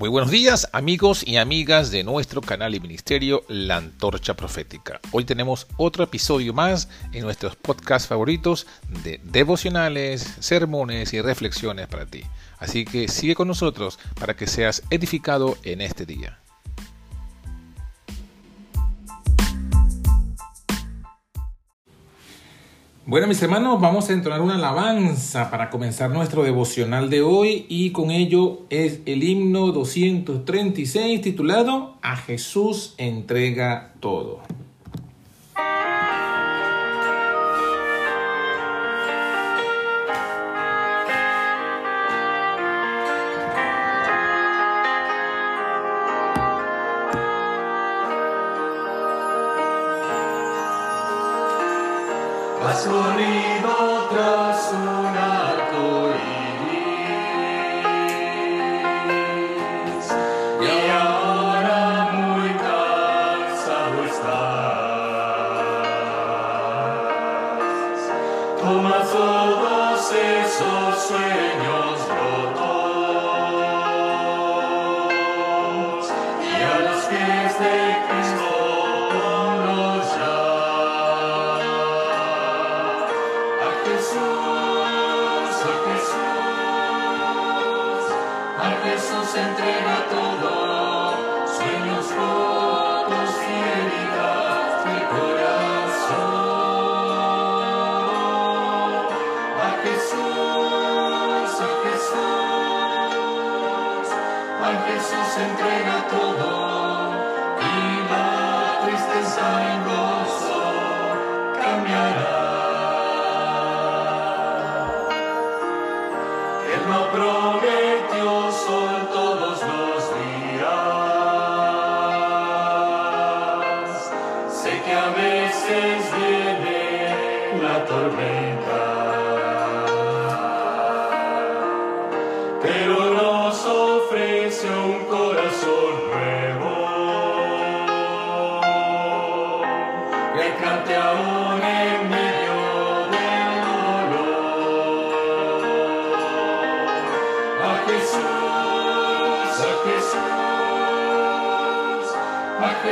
Muy 0.00 0.08
buenos 0.08 0.30
días 0.30 0.66
amigos 0.72 1.22
y 1.26 1.36
amigas 1.36 1.90
de 1.90 2.04
nuestro 2.04 2.40
canal 2.40 2.74
y 2.74 2.80
ministerio 2.80 3.44
La 3.48 3.76
Antorcha 3.76 4.32
Profética. 4.32 4.98
Hoy 5.12 5.26
tenemos 5.26 5.66
otro 5.76 6.04
episodio 6.04 6.54
más 6.54 6.88
en 7.12 7.22
nuestros 7.22 7.54
podcasts 7.54 8.08
favoritos 8.08 8.66
de 9.04 9.20
devocionales, 9.24 10.36
sermones 10.40 11.12
y 11.12 11.20
reflexiones 11.20 11.86
para 11.86 12.06
ti. 12.06 12.22
Así 12.58 12.86
que 12.86 13.08
sigue 13.08 13.34
con 13.34 13.48
nosotros 13.48 13.98
para 14.18 14.34
que 14.34 14.46
seas 14.46 14.82
edificado 14.88 15.58
en 15.64 15.82
este 15.82 16.06
día. 16.06 16.40
Bueno, 23.10 23.26
mis 23.26 23.42
hermanos, 23.42 23.80
vamos 23.80 24.08
a 24.08 24.12
entonar 24.12 24.40
una 24.40 24.54
alabanza 24.54 25.50
para 25.50 25.68
comenzar 25.68 26.10
nuestro 26.10 26.44
devocional 26.44 27.10
de 27.10 27.22
hoy 27.22 27.66
y 27.68 27.90
con 27.90 28.12
ello 28.12 28.60
es 28.70 29.00
el 29.04 29.24
himno 29.24 29.72
236 29.72 31.20
titulado 31.20 31.96
A 32.02 32.14
Jesús 32.14 32.94
entrega 32.98 33.94
todo. 33.98 34.42
Toma 68.60 69.02
todos 69.10 70.12
esos 70.12 71.02
sueños 71.08 71.99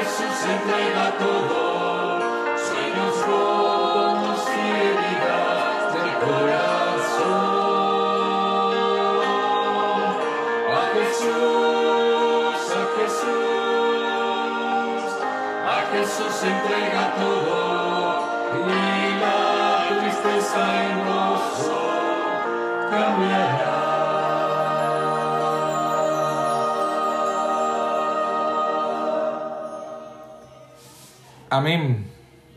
Jesús 0.08 0.40
entrega 0.48 1.06
todo, 1.18 1.60
sueños 2.56 3.14
rotos 3.26 4.40
y 4.56 4.58
heridas 4.86 5.92
del 5.92 6.12
corazón. 6.24 7.28
A 10.72 10.82
Jesús, 10.94 12.60
a 12.72 12.84
Jesús, 12.96 13.82
a 15.68 15.78
Jesús 15.92 16.36
entrega 16.42 17.04
todo 17.20 17.56
y 18.54 18.68
la 19.20 19.36
tristeza 20.00 20.60
en 20.84 20.96
gozo 21.04 21.80
cambiará. 22.90 23.47
Amén. 31.50 32.04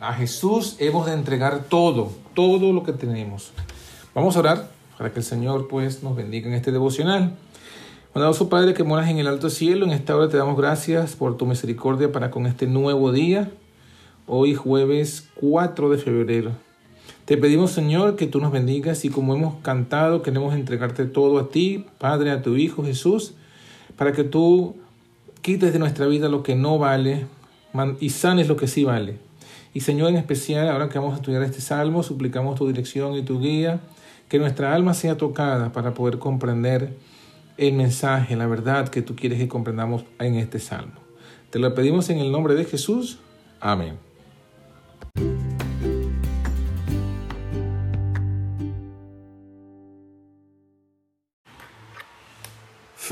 A 0.01 0.11
Jesús 0.13 0.75
hemos 0.79 1.05
de 1.05 1.13
entregar 1.13 1.63
todo, 1.69 2.11
todo 2.33 2.73
lo 2.73 2.83
que 2.83 2.91
tenemos. 2.91 3.53
Vamos 4.13 4.35
a 4.35 4.39
orar 4.39 4.71
para 4.97 5.13
que 5.13 5.19
el 5.19 5.25
Señor 5.25 5.69
pues 5.69 6.03
nos 6.03 6.13
bendiga 6.13 6.49
en 6.49 6.55
este 6.55 6.73
devocional. 6.73 7.37
Bondadoso 8.13 8.49
Padre 8.49 8.73
que 8.73 8.83
moras 8.83 9.09
en 9.09 9.17
el 9.17 9.27
alto 9.27 9.49
cielo, 9.49 9.85
en 9.85 9.93
esta 9.93 10.13
hora 10.13 10.27
te 10.27 10.35
damos 10.35 10.57
gracias 10.57 11.15
por 11.15 11.37
tu 11.37 11.45
misericordia 11.45 12.11
para 12.11 12.31
con 12.31 12.45
este 12.45 12.67
nuevo 12.67 13.13
día, 13.13 13.49
hoy 14.27 14.55
jueves 14.55 15.29
4 15.35 15.89
de 15.89 15.97
febrero. 15.97 16.51
Te 17.23 17.37
pedimos 17.37 17.71
Señor 17.71 18.17
que 18.17 18.27
tú 18.27 18.41
nos 18.41 18.51
bendigas 18.51 19.05
y 19.05 19.09
como 19.09 19.33
hemos 19.35 19.55
cantado 19.61 20.21
queremos 20.21 20.53
entregarte 20.53 21.05
todo 21.05 21.39
a 21.39 21.47
ti, 21.47 21.85
Padre, 21.97 22.31
a 22.31 22.41
tu 22.41 22.57
Hijo 22.57 22.83
Jesús, 22.83 23.35
para 23.95 24.11
que 24.11 24.25
tú 24.25 24.75
quites 25.41 25.71
de 25.71 25.79
nuestra 25.79 26.07
vida 26.07 26.27
lo 26.27 26.43
que 26.43 26.55
no 26.55 26.77
vale 26.77 27.25
y 27.99 28.09
sanes 28.09 28.47
lo 28.47 28.57
que 28.57 28.67
sí 28.67 28.83
vale. 28.83 29.19
Y 29.73 29.81
Señor, 29.81 30.09
en 30.09 30.17
especial, 30.17 30.69
ahora 30.69 30.89
que 30.89 30.99
vamos 30.99 31.13
a 31.13 31.17
estudiar 31.17 31.43
este 31.43 31.61
salmo, 31.61 32.03
suplicamos 32.03 32.55
tu 32.55 32.67
dirección 32.67 33.13
y 33.15 33.23
tu 33.23 33.39
guía, 33.39 33.79
que 34.27 34.39
nuestra 34.39 34.73
alma 34.73 34.93
sea 34.93 35.17
tocada 35.17 35.71
para 35.71 35.93
poder 35.93 36.19
comprender 36.19 36.93
el 37.57 37.73
mensaje, 37.73 38.35
la 38.35 38.47
verdad 38.47 38.89
que 38.89 39.01
tú 39.01 39.15
quieres 39.15 39.39
que 39.39 39.47
comprendamos 39.47 40.03
en 40.19 40.35
este 40.35 40.59
salmo. 40.59 40.93
Te 41.49 41.59
lo 41.59 41.73
pedimos 41.75 42.09
en 42.09 42.19
el 42.19 42.31
nombre 42.31 42.55
de 42.55 42.65
Jesús. 42.65 43.19
Amén. 43.59 43.97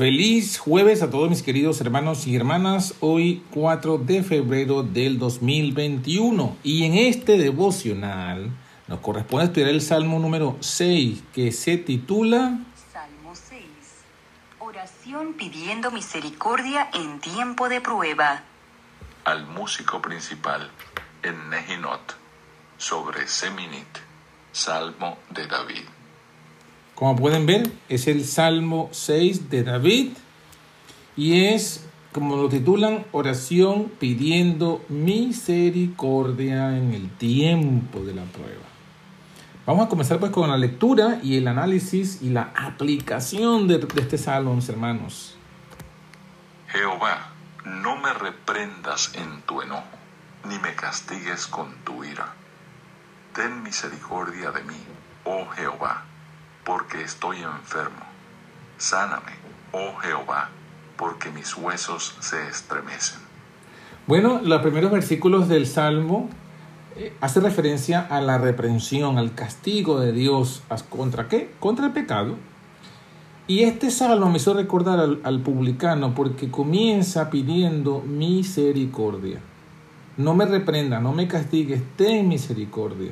Feliz 0.00 0.58
jueves 0.58 1.02
a 1.02 1.10
todos 1.10 1.28
mis 1.28 1.42
queridos 1.42 1.78
hermanos 1.82 2.26
y 2.26 2.34
hermanas. 2.34 2.94
Hoy 3.00 3.44
4 3.50 3.98
de 3.98 4.22
febrero 4.22 4.82
del 4.82 5.18
2021 5.18 6.56
y 6.62 6.86
en 6.86 6.94
este 6.94 7.36
devocional 7.36 8.50
nos 8.88 9.00
corresponde 9.00 9.44
estudiar 9.44 9.68
el 9.68 9.82
Salmo 9.82 10.18
número 10.18 10.56
6 10.60 11.22
que 11.34 11.52
se 11.52 11.76
titula 11.76 12.60
Salmo 12.90 13.34
6. 13.34 13.62
Oración 14.60 15.34
pidiendo 15.34 15.90
misericordia 15.90 16.88
en 16.94 17.20
tiempo 17.20 17.68
de 17.68 17.82
prueba. 17.82 18.42
al 19.24 19.46
músico 19.48 20.00
principal 20.00 20.70
en 21.22 21.50
Nehinot 21.50 22.16
sobre 22.78 23.28
Seminit, 23.28 23.98
Salmo 24.50 25.18
de 25.28 25.46
David. 25.46 25.99
Como 27.00 27.16
pueden 27.16 27.46
ver, 27.46 27.72
es 27.88 28.08
el 28.08 28.26
Salmo 28.26 28.90
6 28.92 29.48
de 29.48 29.62
David 29.62 30.10
y 31.16 31.46
es, 31.46 31.88
como 32.12 32.36
lo 32.36 32.50
titulan, 32.50 33.06
oración 33.12 33.90
pidiendo 33.98 34.84
misericordia 34.90 36.76
en 36.76 36.92
el 36.92 37.08
tiempo 37.08 38.00
de 38.00 38.12
la 38.12 38.24
prueba. 38.24 38.66
Vamos 39.64 39.86
a 39.86 39.88
comenzar 39.88 40.20
pues 40.20 40.30
con 40.30 40.50
la 40.50 40.58
lectura 40.58 41.20
y 41.22 41.38
el 41.38 41.48
análisis 41.48 42.20
y 42.20 42.28
la 42.28 42.52
aplicación 42.54 43.66
de, 43.66 43.78
de 43.78 44.00
este 44.02 44.18
salmo, 44.18 44.54
mis 44.54 44.68
hermanos. 44.68 45.38
Jehová, 46.68 47.30
no 47.64 47.96
me 47.96 48.12
reprendas 48.12 49.14
en 49.14 49.40
tu 49.46 49.62
enojo, 49.62 49.88
ni 50.46 50.58
me 50.58 50.74
castigues 50.74 51.46
con 51.46 51.72
tu 51.76 52.04
ira. 52.04 52.34
Ten 53.34 53.62
misericordia 53.62 54.50
de 54.50 54.62
mí, 54.64 54.76
oh 55.24 55.46
Jehová, 55.56 56.04
porque 56.70 57.02
estoy 57.02 57.38
enfermo. 57.38 58.04
Sáname, 58.78 59.32
oh 59.72 59.96
Jehová, 60.02 60.50
porque 60.96 61.28
mis 61.30 61.56
huesos 61.56 62.14
se 62.20 62.46
estremecen. 62.46 63.18
Bueno, 64.06 64.40
los 64.44 64.62
primeros 64.62 64.92
versículos 64.92 65.48
del 65.48 65.66
Salmo 65.66 66.28
eh, 66.94 67.12
hace 67.20 67.40
referencia 67.40 68.06
a 68.08 68.20
la 68.20 68.38
reprensión, 68.38 69.18
al 69.18 69.34
castigo 69.34 69.98
de 69.98 70.12
Dios. 70.12 70.62
¿Contra 70.88 71.26
qué? 71.26 71.52
Contra 71.58 71.86
el 71.86 71.92
pecado. 71.92 72.36
Y 73.48 73.64
este 73.64 73.90
salmo 73.90 74.30
me 74.30 74.36
hizo 74.36 74.54
recordar 74.54 75.00
al, 75.00 75.20
al 75.24 75.40
publicano 75.40 76.14
porque 76.14 76.52
comienza 76.52 77.30
pidiendo 77.30 78.00
misericordia. 78.02 79.40
No 80.16 80.34
me 80.34 80.46
reprenda, 80.46 81.00
no 81.00 81.12
me 81.14 81.26
castigues, 81.26 81.82
ten 81.96 82.28
misericordia. 82.28 83.10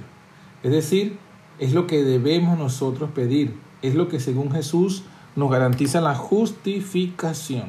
Es 0.62 0.70
decir, 0.70 1.18
es 1.58 1.72
lo 1.72 1.86
que 1.86 2.02
debemos 2.02 2.58
nosotros 2.58 3.10
pedir. 3.10 3.54
Es 3.82 3.94
lo 3.94 4.08
que 4.08 4.20
según 4.20 4.50
Jesús 4.52 5.04
nos 5.36 5.50
garantiza 5.50 6.00
la 6.00 6.14
justificación. 6.14 7.68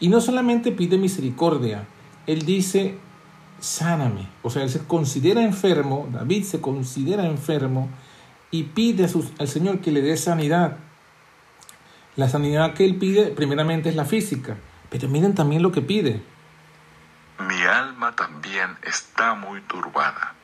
Y 0.00 0.08
no 0.08 0.20
solamente 0.20 0.72
pide 0.72 0.98
misericordia, 0.98 1.86
él 2.26 2.44
dice, 2.44 2.98
sáname. 3.60 4.28
O 4.42 4.50
sea, 4.50 4.62
él 4.62 4.70
se 4.70 4.80
considera 4.80 5.42
enfermo, 5.42 6.08
David 6.12 6.44
se 6.44 6.60
considera 6.60 7.26
enfermo 7.26 7.88
y 8.50 8.64
pide 8.64 9.08
al 9.38 9.48
Señor 9.48 9.80
que 9.80 9.92
le 9.92 10.02
dé 10.02 10.16
sanidad. 10.16 10.78
La 12.16 12.28
sanidad 12.28 12.74
que 12.74 12.84
él 12.84 12.96
pide 12.96 13.26
primeramente 13.26 13.88
es 13.88 13.96
la 13.96 14.04
física, 14.04 14.56
pero 14.90 15.08
miren 15.08 15.34
también 15.34 15.62
lo 15.62 15.72
que 15.72 15.82
pide. 15.82 16.22
Mi 17.38 17.62
alma 17.62 18.16
también 18.16 18.70
está 18.82 19.34
muy 19.34 19.60
turbada. 19.62 20.34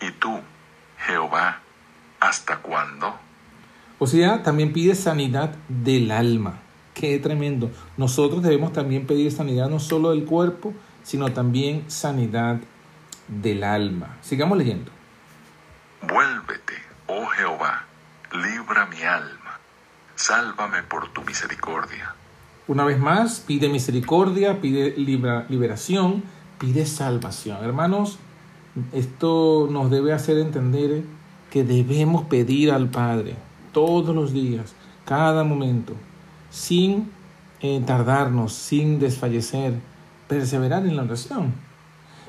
¿Y 0.00 0.10
tú, 0.12 0.40
Jehová, 1.06 1.60
hasta 2.20 2.58
cuándo? 2.58 3.14
O 3.98 4.06
sea, 4.06 4.42
también 4.42 4.72
pide 4.72 4.94
sanidad 4.94 5.54
del 5.68 6.10
alma. 6.10 6.60
Qué 6.94 7.18
tremendo. 7.18 7.70
Nosotros 7.96 8.42
debemos 8.42 8.72
también 8.72 9.06
pedir 9.06 9.32
sanidad 9.32 9.68
no 9.68 9.80
solo 9.80 10.10
del 10.10 10.24
cuerpo, 10.24 10.74
sino 11.02 11.32
también 11.32 11.90
sanidad 11.90 12.60
del 13.28 13.64
alma. 13.64 14.16
Sigamos 14.20 14.58
leyendo. 14.58 14.90
Vuélvete, 16.02 16.74
oh 17.06 17.26
Jehová, 17.26 17.84
libra 18.32 18.86
mi 18.86 19.02
alma, 19.02 19.60
sálvame 20.14 20.82
por 20.82 21.12
tu 21.12 21.22
misericordia. 21.22 22.14
Una 22.66 22.84
vez 22.84 22.98
más, 22.98 23.40
pide 23.40 23.68
misericordia, 23.68 24.60
pide 24.60 24.94
liberación, 24.96 26.22
pide 26.58 26.86
salvación. 26.86 27.62
Hermanos, 27.64 28.18
esto 28.92 29.68
nos 29.70 29.90
debe 29.90 30.12
hacer 30.12 30.38
entender 30.38 31.02
que 31.50 31.64
debemos 31.64 32.24
pedir 32.24 32.70
al 32.72 32.88
Padre 32.88 33.34
todos 33.72 34.14
los 34.14 34.32
días, 34.32 34.74
cada 35.04 35.44
momento, 35.44 35.94
sin 36.50 37.10
eh, 37.60 37.82
tardarnos, 37.86 38.52
sin 38.52 38.98
desfallecer, 38.98 39.74
perseverar 40.28 40.84
en 40.86 40.96
la 40.96 41.02
oración. 41.02 41.52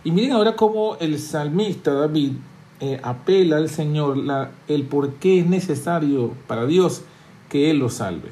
Y 0.04 0.12
miren 0.12 0.32
ahora 0.34 0.56
cómo 0.56 0.98
el 1.00 1.20
salmista 1.20 1.94
David 1.94 2.34
eh, 2.80 3.00
apela 3.04 3.58
al 3.58 3.70
Señor 3.70 4.18
la- 4.18 4.50
el 4.68 4.84
por 4.84 5.14
qué 5.16 5.40
es 5.40 5.46
necesario 5.46 6.34
para 6.48 6.66
Dios 6.66 7.04
que 7.50 7.70
Él 7.70 7.78
lo 7.78 7.90
salve. 7.90 8.30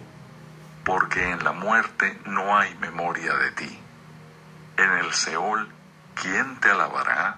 Porque 0.83 1.29
en 1.31 1.43
la 1.43 1.51
muerte 1.51 2.17
no 2.25 2.57
hay 2.57 2.69
memoria 2.81 3.31
de 3.35 3.51
ti. 3.51 3.77
En 4.77 5.05
el 5.05 5.11
Seol, 5.13 5.67
¿quién 6.15 6.59
te 6.61 6.69
alabará? 6.69 7.37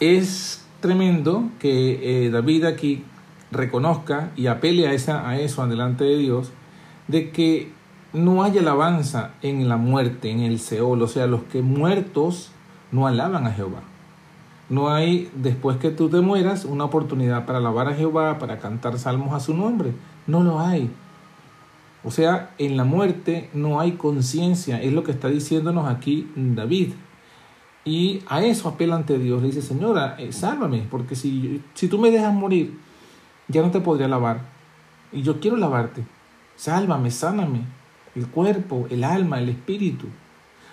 Es 0.00 0.64
tremendo 0.80 1.48
que 1.58 2.26
eh, 2.26 2.30
David 2.30 2.64
aquí 2.64 3.04
reconozca 3.50 4.30
y 4.36 4.46
apele 4.46 4.88
a, 4.88 4.92
esa, 4.92 5.28
a 5.28 5.38
eso 5.38 5.66
delante 5.66 6.04
de 6.04 6.16
Dios, 6.18 6.52
de 7.08 7.30
que 7.30 7.72
no 8.12 8.42
hay 8.42 8.58
alabanza 8.58 9.32
en 9.42 9.68
la 9.68 9.76
muerte, 9.76 10.30
en 10.30 10.40
el 10.40 10.58
Seol, 10.58 11.02
o 11.02 11.08
sea, 11.08 11.26
los 11.26 11.42
que 11.44 11.62
muertos 11.62 12.52
no 12.92 13.06
alaban 13.06 13.46
a 13.46 13.52
Jehová. 13.52 13.82
No 14.70 14.90
hay, 14.90 15.30
después 15.34 15.78
que 15.78 15.90
tú 15.90 16.10
te 16.10 16.20
mueras, 16.20 16.64
una 16.64 16.84
oportunidad 16.84 17.46
para 17.46 17.58
alabar 17.58 17.88
a 17.88 17.94
Jehová, 17.94 18.38
para 18.38 18.58
cantar 18.58 18.98
salmos 18.98 19.32
a 19.34 19.40
su 19.40 19.54
nombre. 19.54 19.92
No 20.26 20.42
lo 20.42 20.60
hay. 20.60 20.90
O 22.04 22.10
sea, 22.10 22.50
en 22.58 22.76
la 22.76 22.84
muerte 22.84 23.50
no 23.54 23.80
hay 23.80 23.92
conciencia, 23.92 24.80
es 24.80 24.92
lo 24.92 25.04
que 25.04 25.12
está 25.12 25.28
diciéndonos 25.28 25.86
aquí 25.88 26.30
David. 26.36 26.92
Y 27.84 28.22
a 28.28 28.44
eso 28.44 28.68
apela 28.68 28.96
ante 28.96 29.18
Dios. 29.18 29.40
Le 29.40 29.48
dice, 29.48 29.62
Señora, 29.62 30.16
eh, 30.18 30.32
sálvame, 30.32 30.86
porque 30.90 31.14
si, 31.14 31.62
si 31.74 31.88
tú 31.88 31.98
me 31.98 32.10
dejas 32.10 32.34
morir, 32.34 32.78
ya 33.48 33.62
no 33.62 33.70
te 33.70 33.80
podré 33.80 34.04
alabar. 34.04 34.42
Y 35.12 35.22
yo 35.22 35.40
quiero 35.40 35.56
alabarte. 35.56 36.04
Sálvame, 36.56 37.10
sáname. 37.10 37.62
El 38.14 38.26
cuerpo, 38.28 38.86
el 38.90 39.04
alma, 39.04 39.38
el 39.38 39.48
espíritu. 39.48 40.06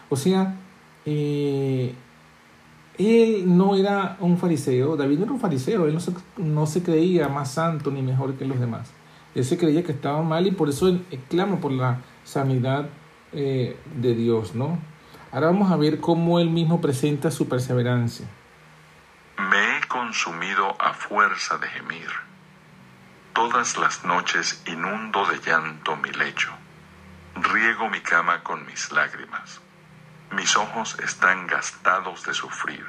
O 0.09 0.15
sea, 0.15 0.55
eh, 1.05 1.93
él 2.97 3.57
no 3.57 3.75
era 3.75 4.17
un 4.19 4.37
fariseo. 4.37 4.97
David 4.97 5.19
no 5.19 5.23
era 5.25 5.33
un 5.33 5.39
fariseo. 5.39 5.85
Él 5.85 5.93
no 5.93 5.99
se, 5.99 6.11
no 6.37 6.65
se 6.65 6.83
creía 6.83 7.29
más 7.29 7.51
santo 7.51 7.91
ni 7.91 8.01
mejor 8.01 8.35
que 8.35 8.45
los 8.45 8.59
demás. 8.59 8.91
Él 9.35 9.43
se 9.43 9.57
creía 9.57 9.83
que 9.83 9.91
estaba 9.91 10.21
mal 10.21 10.47
y 10.47 10.51
por 10.51 10.69
eso 10.69 10.87
él 10.87 11.01
clama 11.29 11.59
por 11.59 11.71
la 11.71 12.01
sanidad 12.23 12.87
eh, 13.33 13.75
de 14.01 14.15
Dios, 14.15 14.55
¿no? 14.55 14.79
Ahora 15.35 15.47
vamos 15.47 15.69
a 15.69 15.75
ver 15.75 15.99
cómo 15.99 16.39
él 16.39 16.49
mismo 16.49 16.79
presenta 16.79 17.29
su 17.29 17.49
perseverancia. 17.49 18.25
Me 19.37 19.77
he 19.77 19.81
consumido 19.89 20.77
a 20.79 20.93
fuerza 20.93 21.57
de 21.57 21.67
gemir. 21.67 22.07
Todas 23.33 23.77
las 23.77 24.05
noches 24.05 24.63
inundo 24.65 25.25
de 25.25 25.39
llanto 25.45 25.97
mi 25.97 26.09
lecho. 26.11 26.53
Riego 27.35 27.89
mi 27.89 27.99
cama 27.99 28.43
con 28.43 28.65
mis 28.65 28.93
lágrimas. 28.93 29.59
Mis 30.33 30.55
ojos 30.55 30.97
están 31.03 31.47
gastados 31.47 32.25
de 32.25 32.33
sufrir. 32.33 32.85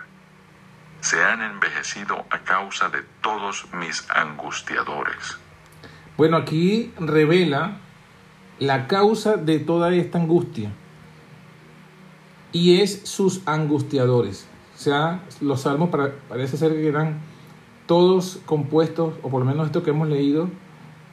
Se 1.01 1.25
han 1.25 1.43
envejecido 1.43 2.27
a 2.31 2.39
causa 2.45 2.91
de 2.91 3.03
todos 3.23 3.67
mis 3.75 4.09
angustiadores. 4.09 5.37
Bueno, 6.17 6.37
aquí 6.37 6.95
revela 6.97 7.79
la 8.61 8.87
causa 8.87 9.37
de 9.37 9.59
toda 9.59 9.93
esta 9.93 10.19
angustia 10.19 10.71
y 12.57 12.81
es 12.81 13.03
sus 13.05 13.43
angustiadores. 13.45 14.47
O 14.75 14.79
sea, 14.79 15.23
los 15.43 15.61
salmos 15.61 15.91
parece 16.27 16.57
ser 16.57 16.73
que 16.73 16.89
eran 16.89 17.19
todos 17.87 18.41
compuestos, 18.47 19.13
o 19.23 19.29
por 19.29 19.41
lo 19.41 19.47
menos 19.47 19.67
esto 19.67 19.83
que 19.83 19.91
hemos 19.91 20.09
leído, 20.09 20.49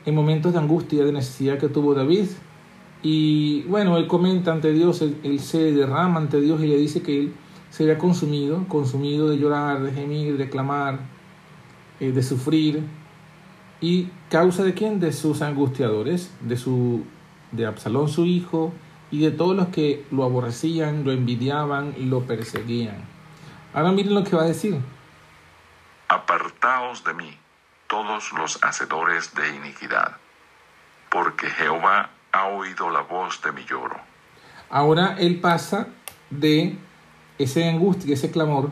en 0.05 0.15
momentos 0.15 0.53
de 0.53 0.59
angustia, 0.59 1.03
de 1.03 1.11
necesidad 1.11 1.57
que 1.57 1.67
tuvo 1.67 1.95
David. 1.95 2.27
Y 3.01 3.63
bueno, 3.63 3.97
él 3.97 4.07
comenta 4.07 4.53
ante 4.53 4.71
Dios, 4.71 5.01
él, 5.01 5.17
él 5.23 5.41
se 5.41 5.73
derrama 5.73 6.21
ante 6.21 6.39
Dios 6.39 6.61
y 6.61 6.67
le 6.67 6.77
dice 6.77 7.01
que 7.01 7.19
él 7.19 7.33
se 7.71 7.83
había 7.83 7.97
consumido, 7.97 8.65
consumido 8.69 9.29
de 9.29 9.37
llorar, 9.37 9.83
de 9.83 9.91
gemir, 9.91 10.37
de 10.37 10.49
clamar, 10.49 10.99
eh, 11.99 12.13
de 12.13 12.23
sufrir. 12.23 12.83
¿Y 13.81 14.07
causa 14.29 14.63
de 14.63 14.73
quién? 14.73 15.01
De 15.01 15.11
sus 15.11 15.41
angustiadores, 15.41 16.31
de, 16.39 16.55
su, 16.55 17.01
de 17.51 17.65
Absalón 17.65 18.07
su 18.07 18.25
hijo 18.25 18.71
y 19.13 19.19
de 19.19 19.29
todos 19.29 19.55
los 19.55 19.67
que 19.67 20.07
lo 20.09 20.23
aborrecían, 20.23 21.03
lo 21.03 21.11
envidiaban, 21.11 21.93
lo 22.09 22.23
perseguían. 22.23 22.97
Ahora 23.71 23.91
miren 23.91 24.15
lo 24.15 24.23
que 24.23 24.35
va 24.35 24.41
a 24.41 24.47
decir. 24.47 24.81
Apartaos 26.07 27.03
de 27.03 27.13
mí, 27.13 27.37
todos 27.87 28.33
los 28.33 28.57
hacedores 28.63 29.35
de 29.35 29.55
iniquidad, 29.55 30.17
porque 31.11 31.45
Jehová 31.45 32.09
ha 32.31 32.47
oído 32.47 32.89
la 32.89 33.01
voz 33.01 33.39
de 33.43 33.51
mi 33.51 33.63
lloro. 33.65 33.97
Ahora 34.71 35.15
él 35.19 35.39
pasa 35.39 35.89
de 36.31 36.75
esa 37.37 37.69
angustia, 37.69 38.15
ese 38.15 38.31
clamor, 38.31 38.71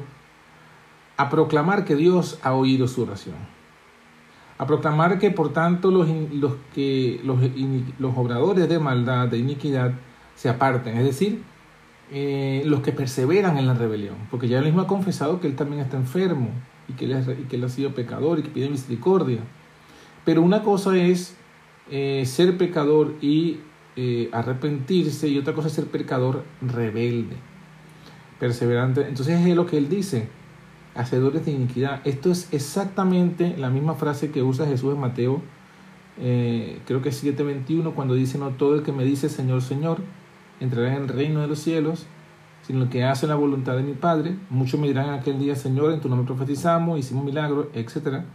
a 1.17 1.29
proclamar 1.29 1.85
que 1.85 1.95
Dios 1.95 2.39
ha 2.41 2.53
oído 2.53 2.87
su 2.87 3.03
oración. 3.03 3.35
A 4.57 4.65
proclamar 4.65 5.19
que 5.19 5.29
por 5.29 5.53
tanto 5.53 5.91
los, 5.91 6.07
los, 6.33 6.53
que, 6.73 7.21
los, 7.23 7.37
los 7.99 8.17
obradores 8.17 8.67
de 8.67 8.79
maldad, 8.79 9.27
de 9.27 9.37
iniquidad, 9.37 9.93
se 10.35 10.49
aparten. 10.49 10.97
Es 10.97 11.05
decir, 11.05 11.41
eh, 12.13 12.63
los 12.65 12.81
que 12.81 12.91
perseveran 12.91 13.57
en 13.57 13.67
la 13.67 13.73
rebelión. 13.73 14.15
Porque 14.29 14.49
ya 14.49 14.59
él 14.59 14.65
mismo 14.65 14.81
ha 14.81 14.87
confesado 14.87 15.39
que 15.39 15.47
él 15.47 15.55
también 15.55 15.81
está 15.81 15.95
enfermo 15.95 16.49
y 16.89 16.93
que 16.93 17.05
él, 17.05 17.63
ha 17.63 17.69
sido 17.69 17.95
pecador 17.95 18.39
y 18.39 18.43
que 18.43 18.49
pide 18.49 18.69
misericordia. 18.69 19.39
Pero 20.25 20.41
una 20.41 20.61
cosa 20.61 20.97
es 20.97 21.37
eh, 21.89 22.23
ser 22.25 22.57
pecador 22.57 23.15
y 23.21 23.59
eh, 23.95 24.29
arrepentirse 24.33 25.29
y 25.29 25.37
otra 25.37 25.53
cosa 25.53 25.69
es 25.69 25.73
ser 25.73 25.85
pecador 25.85 26.43
rebelde, 26.59 27.37
perseverante. 28.41 29.07
Entonces 29.07 29.39
es 29.39 29.55
lo 29.55 29.65
que 29.65 29.77
él 29.77 29.87
dice, 29.87 30.27
hacedores 30.95 31.45
de 31.45 31.51
iniquidad. 31.53 32.01
Esto 32.03 32.29
es 32.29 32.49
exactamente 32.51 33.55
la 33.57 33.69
misma 33.69 33.95
frase 33.95 34.31
que 34.31 34.43
usa 34.43 34.67
Jesús 34.67 34.93
en 34.93 34.99
Mateo, 34.99 35.41
creo 36.17 37.01
que 37.01 37.09
es 37.09 37.23
7:21, 37.23 37.93
cuando 37.93 38.15
dice, 38.15 38.37
no 38.37 38.49
todo 38.49 38.75
el 38.75 38.83
que 38.83 38.91
me 38.91 39.05
dice 39.05 39.29
Señor, 39.29 39.61
Señor, 39.61 39.99
entrará 40.61 40.95
en 40.95 41.03
el 41.03 41.07
reino 41.09 41.41
de 41.41 41.47
los 41.47 41.59
cielos, 41.59 42.05
sino 42.65 42.89
que 42.89 43.03
hace 43.03 43.27
la 43.27 43.35
voluntad 43.35 43.75
de 43.75 43.83
mi 43.83 43.93
Padre. 43.93 44.37
Muchos 44.49 44.79
me 44.79 44.87
dirán 44.87 45.09
aquel 45.09 45.37
día, 45.37 45.55
Señor, 45.55 45.91
en 45.91 45.99
tu 45.99 46.07
nombre 46.07 46.25
profetizamos, 46.25 46.97
hicimos 46.97 47.25
milagros, 47.25 47.67
etcétera 47.73 48.25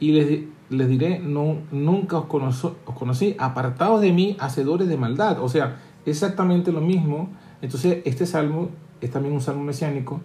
y 0.00 0.12
les, 0.12 0.40
les 0.70 0.88
diré, 0.88 1.20
no, 1.20 1.58
nunca 1.70 2.18
os, 2.18 2.64
os 2.64 2.94
conocí, 2.98 3.36
apartados 3.38 4.00
de 4.00 4.12
mí, 4.12 4.36
hacedores 4.40 4.88
de 4.88 4.96
maldad. 4.96 5.40
O 5.42 5.48
sea, 5.48 5.76
exactamente 6.06 6.72
lo 6.72 6.80
mismo. 6.80 7.28
Entonces, 7.60 7.98
este 8.06 8.26
salmo 8.26 8.70
es 9.02 9.10
también 9.10 9.34
un 9.34 9.42
salmo 9.42 9.62
mesiánico, 9.62 10.20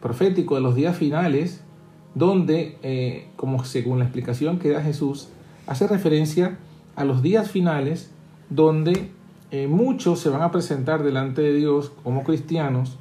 profético 0.00 0.54
de 0.54 0.62
los 0.62 0.74
días 0.74 0.96
finales, 0.96 1.62
donde, 2.14 2.78
eh, 2.82 3.28
como 3.36 3.62
según 3.64 3.98
la 3.98 4.06
explicación 4.06 4.58
que 4.58 4.70
da 4.70 4.82
Jesús, 4.82 5.28
hace 5.66 5.86
referencia 5.86 6.58
a 6.96 7.04
los 7.04 7.22
días 7.22 7.50
finales, 7.50 8.10
donde 8.48 9.10
eh, 9.50 9.66
muchos 9.66 10.20
se 10.20 10.28
van 10.28 10.42
a 10.42 10.52
presentar 10.52 11.02
delante 11.02 11.42
de 11.42 11.52
Dios 11.52 11.92
como 12.04 12.22
cristianos, 12.22 12.98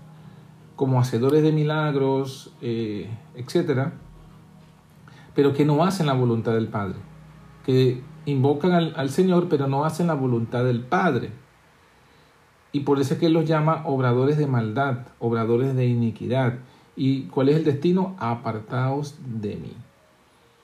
como 0.75 0.99
hacedores 0.99 1.43
de 1.43 1.51
milagros, 1.51 2.53
eh, 2.61 3.09
etcétera, 3.35 3.93
pero 5.35 5.53
que 5.53 5.65
no 5.65 5.83
hacen 5.83 6.07
la 6.07 6.13
voluntad 6.13 6.53
del 6.53 6.67
Padre, 6.67 6.95
que 7.65 8.01
invocan 8.25 8.71
al, 8.71 8.93
al 8.95 9.09
Señor, 9.09 9.47
pero 9.49 9.67
no 9.67 9.85
hacen 9.85 10.07
la 10.07 10.15
voluntad 10.15 10.63
del 10.63 10.81
Padre. 10.81 11.31
Y 12.71 12.81
por 12.81 12.99
eso 12.99 13.13
es 13.13 13.19
que 13.19 13.27
Él 13.27 13.33
los 13.33 13.45
llama 13.45 13.83
obradores 13.85 14.37
de 14.37 14.47
maldad, 14.47 15.07
obradores 15.19 15.75
de 15.75 15.87
iniquidad. 15.87 16.59
¿Y 16.95 17.23
cuál 17.23 17.49
es 17.49 17.57
el 17.57 17.63
destino? 17.63 18.15
Apartaos 18.19 19.17
de 19.25 19.55
mí. 19.55 19.73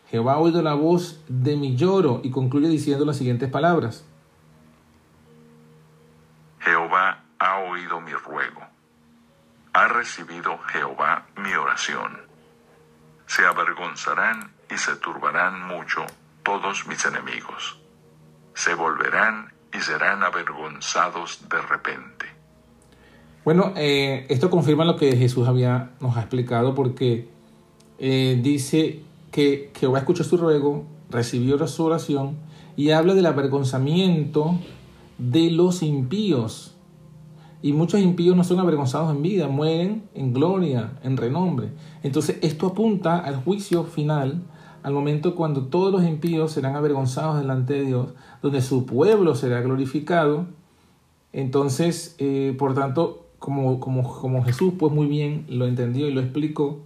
Jehová 0.09 0.33
ha 0.33 0.39
oído 0.39 0.61
la 0.61 0.75
voz 0.75 1.21
de 1.27 1.57
mi 1.57 1.75
lloro 1.75 2.21
y 2.23 2.29
concluye 2.29 2.69
diciendo 2.69 3.05
las 3.05 3.17
siguientes 3.17 3.49
palabras. 3.49 4.05
Jehová 6.85 7.23
ha 7.39 7.59
oído 7.61 7.99
mi 7.99 8.11
ruego. 8.11 8.61
Ha 9.73 9.87
recibido 9.87 10.59
Jehová 10.67 11.25
mi 11.35 11.51
oración. 11.55 12.19
Se 13.25 13.43
avergonzarán 13.43 14.51
y 14.69 14.77
se 14.77 14.95
turbarán 14.97 15.65
mucho 15.65 16.05
todos 16.43 16.85
mis 16.85 17.03
enemigos. 17.05 17.79
Se 18.53 18.75
volverán 18.75 19.51
y 19.73 19.79
serán 19.79 20.23
avergonzados 20.23 21.49
de 21.49 21.59
repente. 21.59 22.27
Bueno, 23.43 23.73
eh, 23.75 24.27
esto 24.29 24.51
confirma 24.51 24.85
lo 24.85 24.95
que 24.95 25.17
Jesús 25.17 25.47
había, 25.47 25.89
nos 25.99 26.17
ha 26.17 26.21
explicado 26.21 26.75
porque 26.75 27.29
eh, 27.97 28.39
dice 28.43 29.01
que 29.31 29.71
Jehová 29.75 29.97
escuchó 29.97 30.23
su 30.23 30.37
ruego, 30.37 30.85
recibió 31.09 31.65
su 31.65 31.83
oración 31.83 32.37
y 32.75 32.91
habla 32.91 33.15
del 33.15 33.25
avergonzamiento 33.25 34.59
de 35.17 35.49
los 35.49 35.81
impíos. 35.81 36.74
Y 37.61 37.73
muchos 37.73 37.99
impíos 37.99 38.35
no 38.35 38.43
son 38.43 38.59
avergonzados 38.59 39.15
en 39.15 39.21
vida, 39.21 39.47
mueren 39.47 40.03
en 40.13 40.33
gloria, 40.33 40.93
en 41.03 41.17
renombre. 41.17 41.69
Entonces 42.03 42.37
esto 42.41 42.67
apunta 42.67 43.17
al 43.17 43.37
juicio 43.37 43.83
final, 43.83 44.43
al 44.83 44.93
momento 44.93 45.35
cuando 45.35 45.65
todos 45.65 45.91
los 45.91 46.03
impíos 46.03 46.51
serán 46.51 46.75
avergonzados 46.75 47.39
delante 47.39 47.73
de 47.73 47.85
Dios, 47.85 48.13
donde 48.41 48.61
su 48.61 48.85
pueblo 48.85 49.33
será 49.33 49.61
glorificado. 49.61 50.45
Entonces, 51.33 52.15
eh, 52.19 52.55
por 52.57 52.75
tanto, 52.75 53.25
como, 53.39 53.79
como, 53.79 54.03
como 54.19 54.43
Jesús 54.43 54.73
pues 54.77 54.93
muy 54.93 55.07
bien 55.07 55.45
lo 55.49 55.67
entendió 55.67 56.07
y 56.07 56.13
lo 56.13 56.21
explicó, 56.21 56.81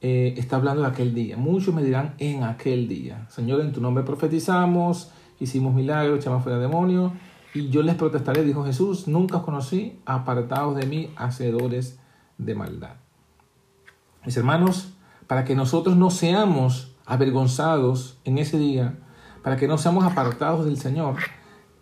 eh, 0.00 0.34
está 0.36 0.56
hablando 0.56 0.82
de 0.82 0.88
aquel 0.88 1.14
día. 1.14 1.36
Muchos 1.36 1.74
me 1.74 1.82
dirán 1.82 2.14
en 2.18 2.44
aquel 2.44 2.88
día, 2.88 3.26
Señor, 3.30 3.60
en 3.60 3.72
tu 3.72 3.80
nombre 3.80 4.04
profetizamos, 4.04 5.10
hicimos 5.40 5.74
milagros, 5.74 6.18
echamos 6.18 6.42
fuera 6.42 6.58
demonios, 6.58 7.12
y 7.54 7.70
yo 7.70 7.82
les 7.82 7.94
protestaré, 7.94 8.44
dijo 8.44 8.64
Jesús, 8.64 9.08
nunca 9.08 9.38
os 9.38 9.42
conocí, 9.44 10.00
apartados 10.04 10.76
de 10.76 10.86
mí, 10.86 11.10
hacedores 11.16 11.98
de 12.36 12.54
maldad. 12.54 12.96
Mis 14.24 14.36
hermanos, 14.36 14.92
para 15.26 15.44
que 15.44 15.54
nosotros 15.54 15.96
no 15.96 16.10
seamos 16.10 16.94
avergonzados 17.06 18.18
en 18.24 18.38
ese 18.38 18.58
día, 18.58 18.98
para 19.42 19.56
que 19.56 19.68
no 19.68 19.78
seamos 19.78 20.04
apartados 20.04 20.66
del 20.66 20.78
Señor, 20.78 21.16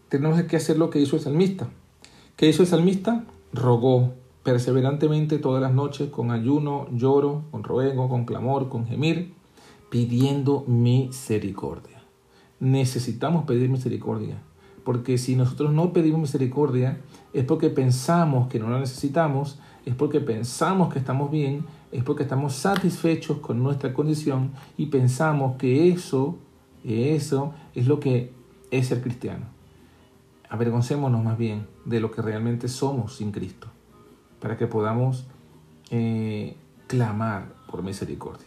tenemos 0.08 0.40
que 0.42 0.56
hacer 0.56 0.78
lo 0.78 0.90
que 0.90 1.00
hizo 1.00 1.16
el 1.16 1.22
salmista. 1.22 1.68
¿Qué 2.36 2.48
hizo 2.48 2.62
el 2.62 2.68
salmista? 2.68 3.24
Rogó 3.52 4.14
perseverantemente 4.42 5.38
todas 5.38 5.60
las 5.60 5.72
noches 5.72 6.10
con 6.10 6.30
ayuno, 6.30 6.86
lloro, 6.92 7.44
con 7.50 7.64
ruego, 7.64 8.08
con 8.08 8.24
clamor, 8.24 8.68
con 8.68 8.86
gemir, 8.86 9.34
pidiendo 9.90 10.64
misericordia. 10.68 12.02
Necesitamos 12.60 13.44
pedir 13.44 13.68
misericordia, 13.68 14.42
porque 14.86 15.18
si 15.18 15.34
nosotros 15.34 15.72
no 15.72 15.92
pedimos 15.92 16.20
misericordia 16.20 17.00
es 17.32 17.44
porque 17.44 17.70
pensamos 17.70 18.46
que 18.46 18.60
no 18.60 18.70
la 18.70 18.78
necesitamos, 18.78 19.58
es 19.84 19.96
porque 19.96 20.20
pensamos 20.20 20.92
que 20.92 21.00
estamos 21.00 21.28
bien, 21.28 21.64
es 21.90 22.04
porque 22.04 22.22
estamos 22.22 22.54
satisfechos 22.54 23.38
con 23.38 23.60
nuestra 23.60 23.92
condición 23.92 24.52
y 24.76 24.86
pensamos 24.86 25.56
que 25.56 25.88
eso, 25.88 26.38
eso 26.84 27.52
es 27.74 27.88
lo 27.88 27.98
que 27.98 28.32
es 28.70 28.86
ser 28.86 29.02
cristiano. 29.02 29.46
Avergoncémonos 30.50 31.24
más 31.24 31.36
bien 31.36 31.66
de 31.84 31.98
lo 31.98 32.12
que 32.12 32.22
realmente 32.22 32.68
somos 32.68 33.16
sin 33.16 33.32
Cristo, 33.32 33.66
para 34.38 34.56
que 34.56 34.68
podamos 34.68 35.26
eh, 35.90 36.54
clamar 36.86 37.52
por 37.68 37.82
misericordia. 37.82 38.46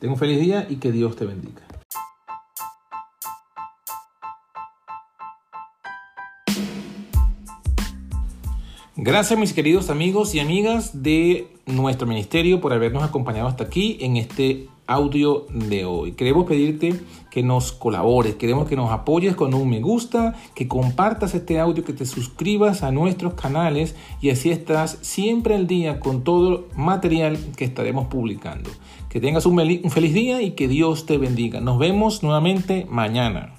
Tenga 0.00 0.14
un 0.14 0.18
feliz 0.18 0.40
día 0.40 0.66
y 0.68 0.76
que 0.76 0.90
Dios 0.90 1.14
te 1.14 1.26
bendiga. 1.26 1.65
Gracias 9.06 9.38
mis 9.38 9.52
queridos 9.52 9.88
amigos 9.88 10.34
y 10.34 10.40
amigas 10.40 11.04
de 11.04 11.46
nuestro 11.64 12.08
ministerio 12.08 12.60
por 12.60 12.72
habernos 12.72 13.04
acompañado 13.04 13.46
hasta 13.46 13.62
aquí 13.62 13.98
en 14.00 14.16
este 14.16 14.66
audio 14.88 15.46
de 15.48 15.84
hoy. 15.84 16.14
Queremos 16.14 16.44
pedirte 16.44 17.00
que 17.30 17.44
nos 17.44 17.70
colabores, 17.70 18.34
queremos 18.34 18.68
que 18.68 18.74
nos 18.74 18.90
apoyes 18.90 19.36
con 19.36 19.54
un 19.54 19.70
me 19.70 19.80
gusta, 19.80 20.34
que 20.56 20.66
compartas 20.66 21.36
este 21.36 21.60
audio, 21.60 21.84
que 21.84 21.92
te 21.92 22.04
suscribas 22.04 22.82
a 22.82 22.90
nuestros 22.90 23.34
canales 23.34 23.94
y 24.20 24.30
así 24.30 24.50
estás 24.50 24.98
siempre 25.02 25.54
al 25.54 25.68
día 25.68 26.00
con 26.00 26.24
todo 26.24 26.66
material 26.74 27.38
que 27.56 27.64
estaremos 27.64 28.08
publicando. 28.08 28.70
Que 29.08 29.20
tengas 29.20 29.46
un 29.46 29.56
feliz 29.88 30.14
día 30.14 30.42
y 30.42 30.56
que 30.56 30.66
Dios 30.66 31.06
te 31.06 31.16
bendiga. 31.16 31.60
Nos 31.60 31.78
vemos 31.78 32.24
nuevamente 32.24 32.88
mañana. 32.90 33.55